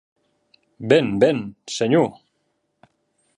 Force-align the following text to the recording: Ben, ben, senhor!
Ben, 0.79 1.21
ben, 1.21 1.55
senhor! 1.67 2.19